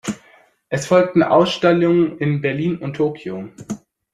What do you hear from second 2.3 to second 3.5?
Berlin und Tokio.